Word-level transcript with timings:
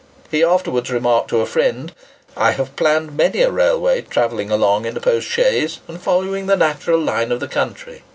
He 0.31 0.43
afterwards 0.43 0.89
remarked 0.89 1.27
to 1.29 1.41
a 1.41 1.45
friend, 1.45 1.93
"I 2.35 2.53
have 2.53 2.75
planned 2.75 3.15
many 3.15 3.43
a 3.43 3.51
railway 3.51 4.01
travelling 4.01 4.49
along 4.49 4.87
in 4.87 4.97
a 4.97 4.99
postchaise, 4.99 5.77
and 5.87 6.01
following 6.01 6.47
the 6.47 6.57
natural 6.57 6.99
line 6.99 7.31
of 7.31 7.39
the 7.39 7.47
country." 7.47 8.01